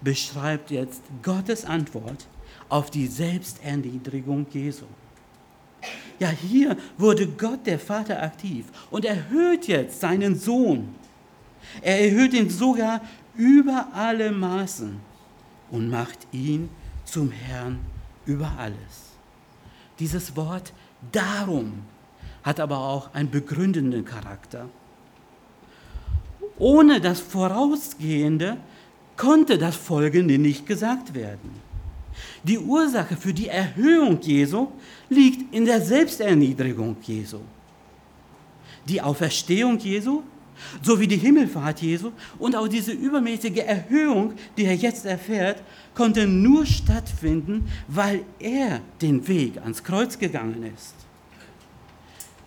[0.00, 2.26] beschreibt jetzt Gottes Antwort
[2.72, 4.86] auf die Selbsterniedrigung Jesu.
[6.18, 10.94] Ja, hier wurde Gott der Vater aktiv und erhöht jetzt seinen Sohn.
[11.82, 13.02] Er erhöht ihn sogar
[13.36, 14.98] über alle Maßen
[15.70, 16.70] und macht ihn
[17.04, 17.78] zum Herrn
[18.24, 19.12] über alles.
[19.98, 20.72] Dieses Wort
[21.12, 21.74] darum
[22.42, 24.70] hat aber auch einen begründenden Charakter.
[26.58, 28.56] Ohne das Vorausgehende
[29.18, 31.71] konnte das Folgende nicht gesagt werden.
[32.42, 34.68] Die Ursache für die Erhöhung Jesu
[35.08, 37.40] liegt in der Selbsterniedrigung Jesu.
[38.88, 40.22] Die Auferstehung Jesu
[40.82, 45.62] sowie die Himmelfahrt Jesu und auch diese übermäßige Erhöhung, die er jetzt erfährt,
[45.94, 50.94] konnte nur stattfinden, weil er den Weg ans Kreuz gegangen ist.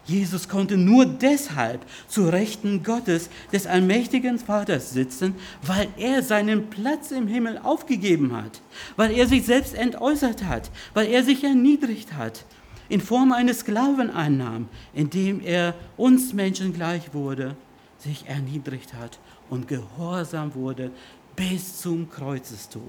[0.05, 7.11] Jesus konnte nur deshalb zu Rechten Gottes, des allmächtigen Vaters sitzen, weil er seinen Platz
[7.11, 8.61] im Himmel aufgegeben hat,
[8.95, 12.45] weil er sich selbst entäußert hat, weil er sich erniedrigt hat,
[12.87, 17.55] in Form eines Sklaven einnahm, indem er uns Menschen gleich wurde,
[17.97, 19.17] sich erniedrigt hat
[19.49, 20.91] und gehorsam wurde
[21.35, 22.83] bis zum Kreuzestod.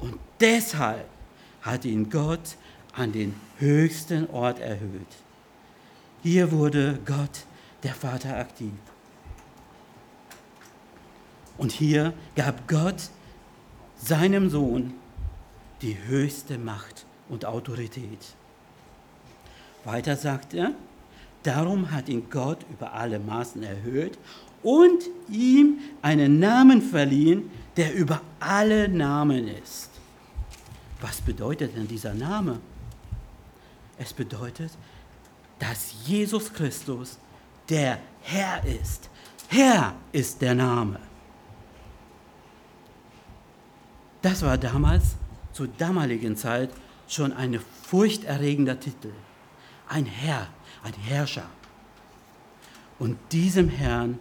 [0.00, 1.06] Und deshalb
[1.60, 2.56] hat ihn Gott
[2.94, 5.23] an den höchsten Ort erhöht.
[6.24, 7.44] Hier wurde Gott,
[7.82, 8.72] der Vater, aktiv.
[11.58, 13.10] Und hier gab Gott
[13.98, 14.94] seinem Sohn
[15.82, 18.34] die höchste Macht und Autorität.
[19.84, 20.70] Weiter sagt er,
[21.42, 24.16] darum hat ihn Gott über alle Maßen erhöht
[24.62, 29.90] und ihm einen Namen verliehen, der über alle Namen ist.
[31.02, 32.60] Was bedeutet denn dieser Name?
[33.98, 34.70] Es bedeutet,
[35.58, 37.18] dass Jesus Christus
[37.68, 39.08] der Herr ist.
[39.48, 40.98] Herr ist der Name.
[44.22, 45.16] Das war damals,
[45.52, 46.70] zur damaligen Zeit,
[47.06, 49.12] schon ein furchterregender Titel.
[49.88, 50.48] Ein Herr,
[50.82, 51.48] ein Herrscher.
[52.98, 54.18] Und diesem Herrn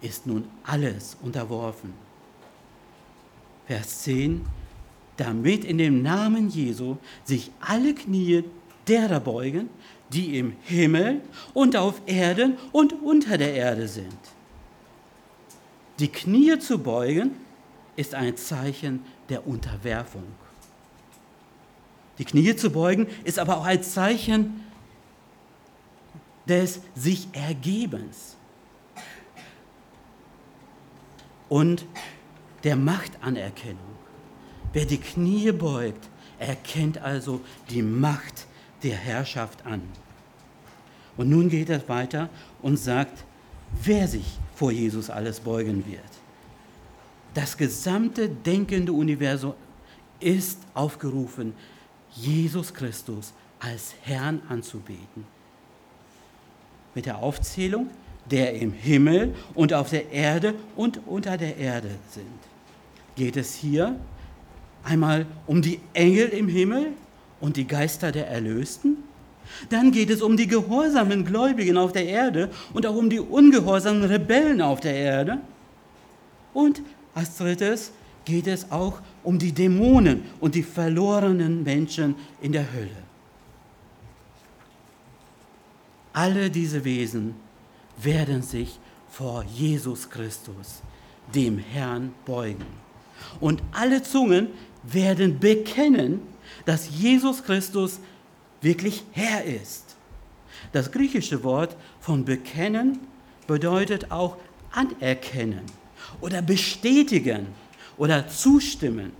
[0.00, 1.94] ist nun alles unterworfen.
[3.66, 4.44] Vers 10,
[5.16, 8.44] damit in dem Namen Jesu sich alle Knie
[8.86, 9.68] derer beugen,
[10.10, 11.20] die im Himmel
[11.52, 14.18] und auf Erden und unter der Erde sind.
[15.98, 17.32] Die Knie zu beugen
[17.96, 20.24] ist ein Zeichen der Unterwerfung.
[22.18, 24.62] Die Knie zu beugen ist aber auch ein Zeichen
[26.46, 28.36] des sich Ergebens
[31.48, 31.84] und
[32.64, 33.96] der Machtanerkennung.
[34.72, 37.40] Wer die Knie beugt, erkennt also
[37.70, 38.46] die Macht
[38.82, 39.82] der Herrschaft an.
[41.16, 42.28] Und nun geht er weiter
[42.62, 43.24] und sagt,
[43.82, 46.00] wer sich vor Jesus alles beugen wird.
[47.34, 49.54] Das gesamte denkende Universum
[50.20, 51.54] ist aufgerufen,
[52.14, 55.24] Jesus Christus als Herrn anzubeten.
[56.94, 57.90] Mit der Aufzählung
[58.30, 62.26] der im Himmel und auf der Erde und unter der Erde sind.
[63.14, 63.98] Geht es hier
[64.84, 66.92] einmal um die Engel im Himmel,
[67.40, 68.98] und die Geister der Erlösten?
[69.68, 74.04] Dann geht es um die gehorsamen Gläubigen auf der Erde und auch um die ungehorsamen
[74.04, 75.38] Rebellen auf der Erde.
[76.52, 76.82] Und
[77.14, 77.92] als drittes
[78.24, 83.06] geht es auch um die Dämonen und die verlorenen Menschen in der Hölle.
[86.12, 87.34] Alle diese Wesen
[88.02, 90.82] werden sich vor Jesus Christus,
[91.34, 92.66] dem Herrn, beugen.
[93.40, 94.48] Und alle Zungen
[94.82, 96.20] werden bekennen,
[96.64, 98.00] dass Jesus Christus
[98.60, 99.96] wirklich Herr ist.
[100.72, 102.98] Das griechische Wort von bekennen
[103.46, 104.36] bedeutet auch
[104.72, 105.62] anerkennen
[106.20, 107.46] oder bestätigen
[107.96, 109.12] oder zustimmen.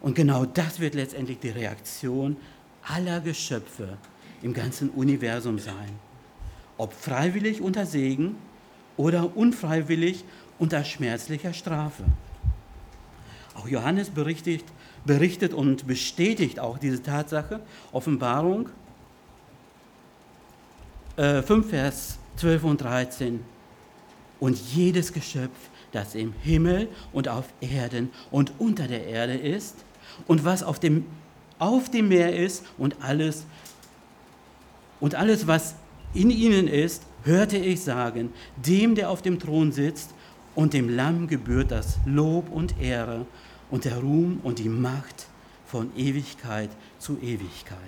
[0.00, 2.36] Und genau das wird letztendlich die Reaktion
[2.82, 3.96] aller Geschöpfe
[4.42, 5.90] im ganzen Universum sein.
[6.76, 8.36] Ob freiwillig unter Segen
[8.96, 10.24] oder unfreiwillig
[10.58, 12.04] unter schmerzlicher Strafe.
[13.54, 14.64] Auch Johannes berichtet,
[15.04, 17.60] berichtet und bestätigt auch diese Tatsache.
[17.92, 18.68] Offenbarung
[21.16, 23.40] äh, 5, Vers 12 und 13.
[24.40, 25.50] Und jedes Geschöpf,
[25.92, 29.84] das im Himmel und auf Erden und unter der Erde ist,
[30.26, 31.06] und was auf dem,
[31.58, 33.44] auf dem Meer ist und alles,
[35.00, 35.74] und alles, was
[36.14, 40.10] in ihnen ist, hörte ich sagen, dem, der auf dem Thron sitzt
[40.54, 43.26] und dem Lamm gebührt das Lob und Ehre
[43.70, 45.26] und der Ruhm und die Macht
[45.66, 47.78] von Ewigkeit zu Ewigkeit.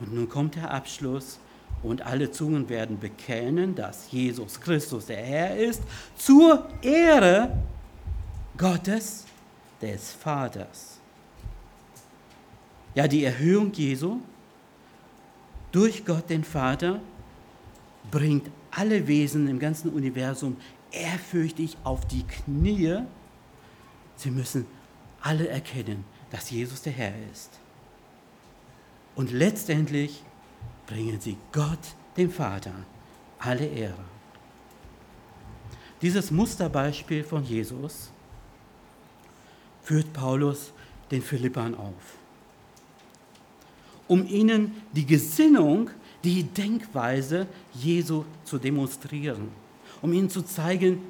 [0.00, 1.38] Und nun kommt der Abschluss
[1.82, 5.82] und alle Zungen werden bekennen, dass Jesus Christus der Herr ist,
[6.16, 7.56] zur Ehre
[8.56, 9.24] Gottes,
[9.80, 10.98] des Vaters.
[12.94, 14.18] Ja, die Erhöhung Jesu
[15.72, 17.00] durch Gott den Vater
[18.10, 20.56] bringt alle Wesen im ganzen Universum
[20.92, 22.98] ehrfürchtig auf die Knie.
[24.16, 24.66] Sie müssen
[25.20, 27.50] alle erkennen, dass Jesus der Herr ist.
[29.14, 30.22] Und letztendlich
[30.86, 31.78] bringen sie Gott,
[32.16, 32.74] dem Vater,
[33.38, 34.04] alle Ehre.
[36.02, 38.10] Dieses Musterbeispiel von Jesus
[39.82, 40.72] führt Paulus
[41.10, 42.16] den Philippern auf,
[44.08, 45.90] um ihnen die Gesinnung,
[46.24, 49.48] die Denkweise Jesu zu demonstrieren,
[50.02, 51.02] um ihnen zu zeigen,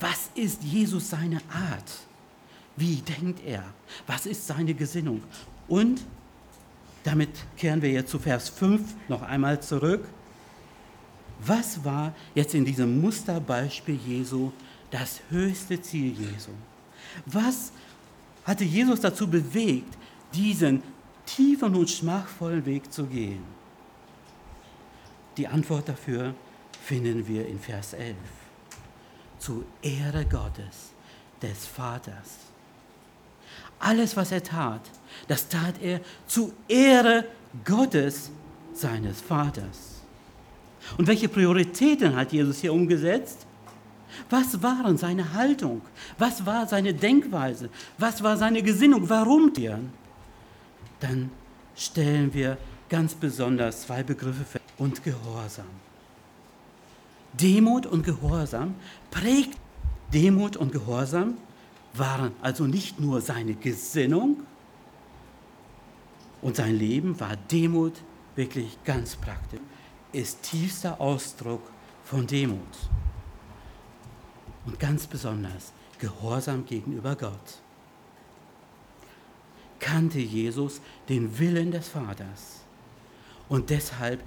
[0.00, 2.06] was ist Jesus seine Art,
[2.76, 3.64] wie denkt er,
[4.06, 5.22] was ist seine Gesinnung
[5.66, 6.02] und
[7.04, 10.06] damit kehren wir jetzt zu Vers 5 noch einmal zurück.
[11.40, 14.52] Was war jetzt in diesem Musterbeispiel Jesu
[14.90, 16.50] das höchste Ziel Jesu?
[17.24, 17.72] Was
[18.44, 19.96] hatte Jesus dazu bewegt,
[20.34, 20.82] diesen
[21.24, 23.42] tiefen und schmachvollen Weg zu gehen?
[25.36, 26.34] Die Antwort dafür
[26.88, 28.16] finden wir in Vers 11.
[29.38, 30.94] Zu Ehre Gottes,
[31.42, 32.38] des Vaters.
[33.78, 34.80] Alles, was er tat,
[35.28, 37.26] das tat er zu Ehre
[37.62, 38.30] Gottes,
[38.72, 40.00] seines Vaters.
[40.96, 43.46] Und welche Prioritäten hat Jesus hier umgesetzt?
[44.30, 45.82] Was waren seine Haltung?
[46.16, 47.68] Was war seine Denkweise?
[47.98, 49.10] Was war seine Gesinnung?
[49.10, 49.78] Warum wir?
[51.00, 51.30] Dann
[51.76, 52.56] stellen wir
[52.88, 54.64] ganz besonders zwei Begriffe fest.
[54.78, 55.87] Und Gehorsam.
[57.34, 58.74] Demut und Gehorsam
[59.10, 59.58] prägt
[60.12, 61.36] Demut und Gehorsam
[61.94, 64.42] waren also nicht nur seine Gesinnung
[66.40, 67.94] und sein Leben war Demut
[68.36, 69.60] wirklich ganz praktisch,
[70.12, 71.62] ist tiefster Ausdruck
[72.04, 72.60] von Demut.
[74.64, 77.62] Und ganz besonders Gehorsam gegenüber Gott.
[79.80, 82.62] Kannte Jesus den Willen des Vaters
[83.48, 84.22] und deshalb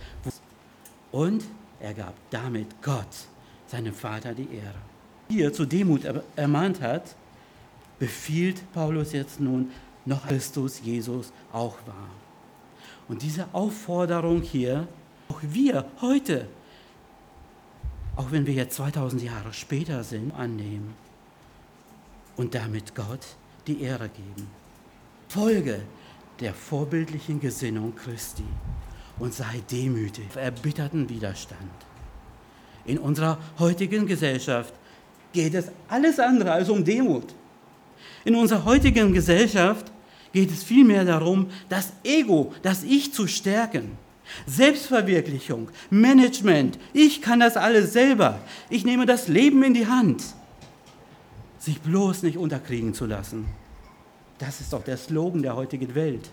[1.12, 1.44] und
[1.82, 3.28] er gab damit Gott,
[3.68, 4.80] seinem Vater, die Ehre.
[5.30, 6.02] Hier zu Demut
[6.36, 7.16] ermahnt hat,
[8.00, 9.72] befiehlt Paulus jetzt nun,
[10.06, 12.10] noch Christus Jesus auch war.
[13.08, 14.88] Und diese Aufforderung hier,
[15.30, 16.48] auch wir heute,
[18.16, 20.94] auch wenn wir jetzt 2000 Jahre später sind, annehmen
[22.38, 23.26] und damit Gott
[23.68, 24.48] die Ehre geben.
[25.30, 25.82] Folge
[26.40, 28.44] der vorbildlichen Gesinnung Christi
[29.22, 31.60] und sei demütig, erbitterten Widerstand.
[32.86, 34.74] In unserer heutigen Gesellschaft
[35.32, 37.36] geht es alles andere als um Demut.
[38.26, 39.92] In unserer heutigen Gesellschaft
[40.34, 43.92] geht es vielmehr darum, das Ego, das Ich zu stärken.
[44.48, 48.40] Selbstverwirklichung, Management, ich kann das alles selber.
[48.72, 50.24] Ich nehme das Leben in die Hand.
[51.60, 53.46] Sich bloß nicht unterkriegen zu lassen.
[54.40, 56.32] Das ist doch der Slogan der heutigen Welt.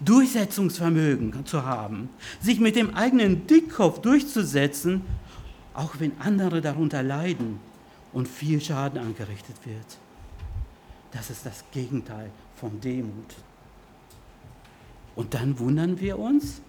[0.00, 2.08] Durchsetzungsvermögen zu haben,
[2.40, 5.02] sich mit dem eigenen Dickkopf durchzusetzen,
[5.74, 7.58] auch wenn andere darunter leiden
[8.12, 9.98] und viel Schaden angerichtet wird.
[11.12, 13.34] Das ist das Gegenteil von Demut.
[15.14, 16.62] Und dann wundern wir uns,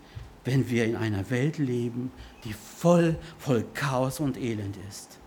[0.44, 2.12] wenn wir in einer Welt leben,
[2.44, 5.18] die voll, voll Chaos und Elend ist.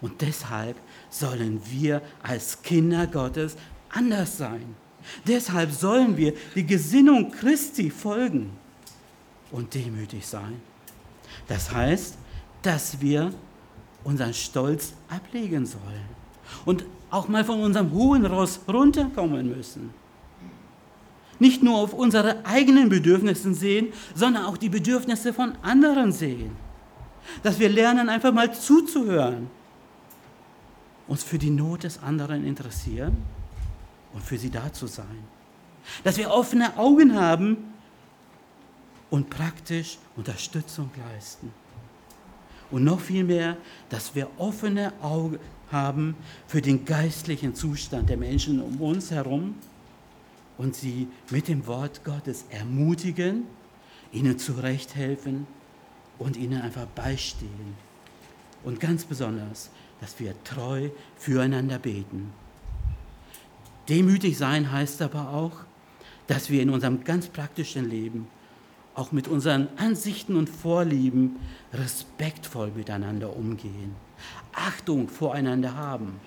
[0.00, 0.76] Und deshalb
[1.10, 3.56] sollen wir als Kinder Gottes
[3.90, 4.74] anders sein.
[5.26, 8.50] Deshalb sollen wir die Gesinnung Christi folgen
[9.50, 10.60] und demütig sein.
[11.48, 12.16] Das heißt,
[12.62, 13.32] dass wir
[14.04, 16.08] unseren Stolz ablegen sollen
[16.64, 19.90] und auch mal von unserem hohen Ross runterkommen müssen.
[21.38, 26.52] Nicht nur auf unsere eigenen Bedürfnisse sehen, sondern auch die Bedürfnisse von anderen sehen.
[27.42, 29.48] Dass wir lernen, einfach mal zuzuhören,
[31.08, 33.16] uns für die Not des anderen interessieren
[34.14, 35.24] und für sie da zu sein.
[36.04, 37.72] Dass wir offene Augen haben
[39.10, 41.52] und praktisch Unterstützung leisten.
[42.70, 43.56] Und noch viel mehr,
[43.90, 45.38] dass wir offene Augen
[45.70, 49.56] haben für den geistlichen Zustand der Menschen um uns herum
[50.58, 53.44] und sie mit dem Wort Gottes ermutigen,
[54.12, 55.46] ihnen zurechthelfen
[56.18, 57.74] und ihnen einfach beistehen.
[58.64, 62.32] Und ganz besonders, dass wir treu füreinander beten.
[63.88, 65.52] Demütig sein heißt aber auch,
[66.26, 68.28] dass wir in unserem ganz praktischen Leben,
[68.94, 71.36] auch mit unseren Ansichten und Vorlieben,
[71.72, 73.94] respektvoll miteinander umgehen,
[74.52, 76.20] Achtung voreinander haben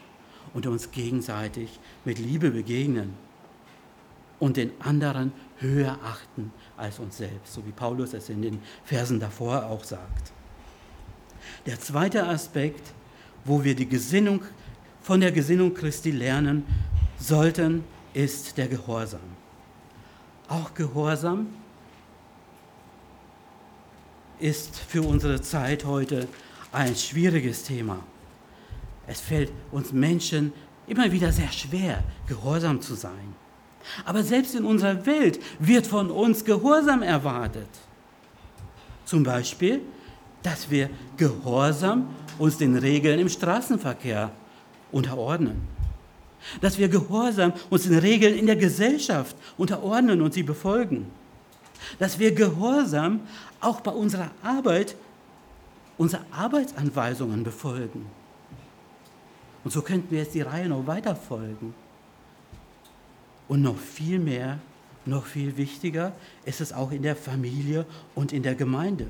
[0.54, 3.14] und uns gegenseitig mit Liebe begegnen
[4.40, 9.20] und den anderen höher achten als uns selbst, so wie Paulus es in den Versen
[9.20, 10.34] davor auch sagt.
[11.66, 12.94] Der zweite Aspekt,
[13.46, 14.42] wo wir die Gesinnung
[15.02, 16.66] von der Gesinnung Christi lernen
[17.20, 19.20] sollten, ist der Gehorsam.
[20.48, 21.48] Auch Gehorsam
[24.40, 26.28] ist für unsere Zeit heute
[26.72, 28.00] ein schwieriges Thema.
[29.08, 30.54] Es fällt uns Menschen
[30.88, 33.34] immer wieder sehr schwer, gehorsam zu sein.
[34.04, 37.70] Aber selbst in unserer Welt wird von uns Gehorsam erwartet.
[39.06, 39.82] Zum Beispiel,
[40.42, 42.08] dass wir gehorsam
[42.40, 44.32] uns den Regeln im Straßenverkehr
[44.92, 45.75] unterordnen.
[46.62, 51.08] Dass wir gehorsam uns den Regeln in der Gesellschaft unterordnen und sie befolgen.
[52.00, 53.22] Dass wir gehorsam
[53.60, 54.96] auch bei unserer Arbeit
[55.98, 58.06] unsere Arbeitsanweisungen befolgen.
[59.64, 61.74] Und so könnten wir jetzt die Reihe noch weiter folgen.
[63.48, 64.60] Und noch viel mehr,
[65.06, 66.14] noch viel wichtiger
[66.46, 67.86] ist es auch in der Familie
[68.16, 69.08] und in der Gemeinde,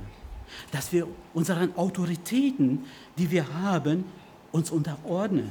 [0.72, 2.86] dass wir unseren Autoritäten,
[3.18, 4.06] die wir haben,
[4.52, 5.50] uns unterordnen.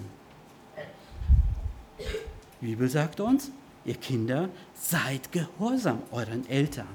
[1.98, 3.50] Die Bibel sagt uns,
[3.84, 6.88] ihr Kinder, seid gehorsam euren Eltern.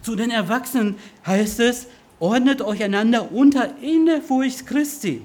[0.00, 0.96] Zu den Erwachsenen
[1.26, 1.86] heißt es,
[2.18, 5.22] ordnet euch einander unter in der Furcht Christi.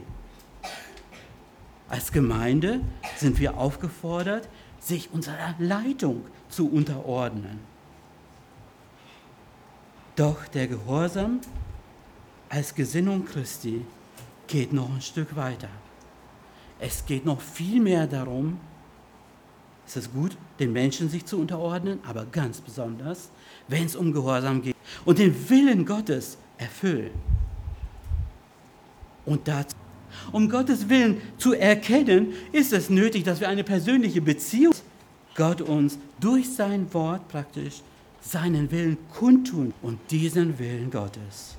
[1.90, 2.82] Als Gemeinde
[3.16, 7.60] sind wir aufgefordert, sich unserer Leitung zu unterordnen.
[10.16, 11.40] Doch der Gehorsam
[12.50, 13.86] als Gesinnung Christi
[14.48, 15.70] geht noch ein Stück weiter.
[16.80, 18.60] Es geht noch viel mehr darum,
[19.86, 23.30] es ist gut, den Menschen sich zu unterordnen, aber ganz besonders,
[23.70, 24.76] wenn es um Gehorsam geht
[25.06, 27.12] und den Willen Gottes erfüllen.
[29.26, 29.76] Und dazu
[30.32, 34.74] um Gottes Willen zu erkennen, ist es nötig, dass wir eine persönliche Beziehung
[35.36, 37.82] Gott uns durch sein Wort praktisch
[38.22, 39.74] seinen Willen kundtun.
[39.82, 41.56] Und diesen Willen Gottes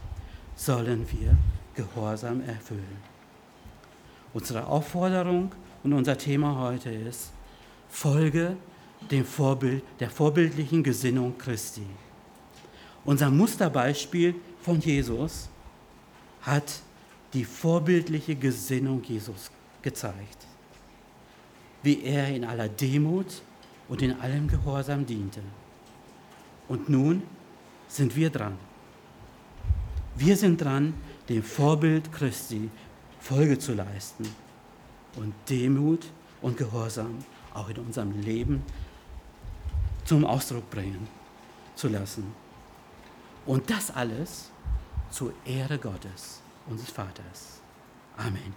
[0.57, 1.37] sollen wir
[1.75, 3.18] gehorsam erfüllen.
[4.35, 5.53] Unsere Aufforderung
[5.83, 7.33] und unser Thema heute ist,
[7.89, 8.57] folge
[9.11, 11.87] dem Vorbild, der vorbildlichen Gesinnung Christi.
[13.05, 15.49] Unser Musterbeispiel von Jesus
[16.43, 16.81] hat
[17.33, 19.51] die vorbildliche Gesinnung Jesus
[19.83, 20.47] gezeigt,
[21.83, 23.43] wie er in aller Demut
[23.89, 25.41] und in allem Gehorsam diente.
[26.69, 27.23] Und nun
[27.87, 28.59] sind wir dran.
[30.17, 30.95] Wir sind dran,
[31.29, 32.69] dem Vorbild Christi
[33.21, 34.29] Folge zu leisten
[35.17, 36.07] und Demut
[36.41, 37.19] und Gehorsam
[37.55, 38.63] auch in unserem Leben
[40.05, 41.07] zum Ausdruck bringen
[41.75, 42.33] zu lassen.
[43.47, 44.51] Und das alles
[45.11, 47.61] zur Ehre Gottes unseres Vaters.
[48.17, 48.55] Amen.